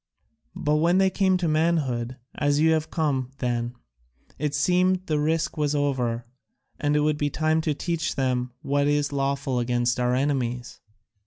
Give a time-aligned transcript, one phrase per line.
[0.55, 3.75] But when they came to manhood, as you have come, then,
[4.39, 6.25] it seemed, the risk was over,
[6.79, 10.79] and it would be time to teach them what is lawful against our enemies.